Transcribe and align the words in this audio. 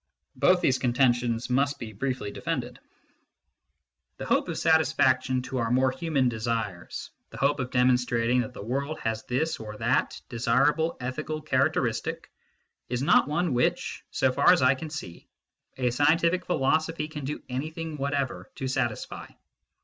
Both 0.35 0.61
these 0.61 0.79
contentions 0.79 1.47
must 1.47 1.77
be 1.77 1.93
briefly 1.93 2.31
defended. 2.31 2.79
The 4.17 4.25
hope 4.25 4.49
of 4.49 4.57
satisfaction 4.57 5.43
to 5.43 5.59
our 5.59 5.69
more 5.69 5.91
human 5.91 6.27
desires 6.27 7.11
the 7.29 7.37
hope 7.37 7.59
of 7.59 7.69
demonstrating 7.69 8.41
that 8.41 8.51
the 8.51 8.63
world 8.63 8.97
has 9.01 9.23
this 9.25 9.59
or 9.59 9.77
that 9.77 10.19
desirable 10.27 10.97
ethical 10.99 11.39
characteristic 11.39 12.31
is 12.89 13.03
not 13.03 13.27
one 13.27 13.53
which, 13.53 14.03
so 14.09 14.31
far 14.31 14.51
as 14.51 14.63
I 14.63 14.73
can 14.73 14.89
see, 14.89 15.27
a 15.77 15.91
scientific 15.91 16.45
philosophy 16.45 17.07
can 17.07 17.23
do 17.23 17.43
anything 17.47 17.95
whatever 17.97 18.49
to 18.55 18.67
satisfy. 18.67 19.27